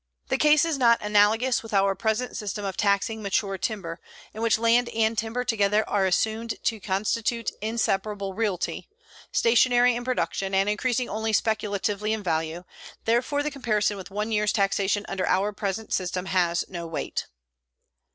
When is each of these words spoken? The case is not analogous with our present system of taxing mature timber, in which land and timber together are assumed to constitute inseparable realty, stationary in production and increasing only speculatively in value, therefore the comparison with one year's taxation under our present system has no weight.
The 0.29 0.37
case 0.39 0.65
is 0.65 0.79
not 0.79 0.99
analogous 1.03 1.61
with 1.61 1.75
our 1.75 1.93
present 1.93 2.35
system 2.35 2.65
of 2.65 2.75
taxing 2.75 3.21
mature 3.21 3.59
timber, 3.59 4.01
in 4.33 4.41
which 4.41 4.57
land 4.57 4.89
and 4.89 5.15
timber 5.15 5.43
together 5.43 5.87
are 5.87 6.07
assumed 6.07 6.55
to 6.63 6.79
constitute 6.79 7.51
inseparable 7.61 8.33
realty, 8.33 8.89
stationary 9.31 9.95
in 9.95 10.03
production 10.03 10.55
and 10.55 10.67
increasing 10.67 11.07
only 11.07 11.33
speculatively 11.33 12.13
in 12.13 12.23
value, 12.23 12.63
therefore 13.05 13.43
the 13.43 13.51
comparison 13.51 13.95
with 13.95 14.09
one 14.09 14.31
year's 14.31 14.51
taxation 14.51 15.05
under 15.07 15.27
our 15.27 15.53
present 15.53 15.93
system 15.93 16.25
has 16.25 16.65
no 16.67 16.87
weight. 16.87 17.27